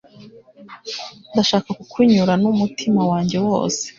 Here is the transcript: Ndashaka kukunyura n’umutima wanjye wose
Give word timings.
Ndashaka 1.31 1.69
kukunyura 1.79 2.33
n’umutima 2.43 3.01
wanjye 3.11 3.37
wose 3.47 3.83